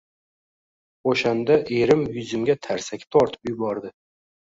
O`shanda 1.11 1.57
erim 1.79 2.01
yuzimga 2.15 2.55
tarsaki 2.69 3.09
tortib 3.17 3.51
yubordi 3.53 3.93